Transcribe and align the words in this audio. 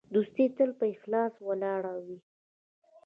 دوستي 0.13 0.45
تل 0.57 0.69
په 0.79 0.85
اخلاص 0.95 1.33
ولاړه 1.47 1.93
وي. 2.05 2.19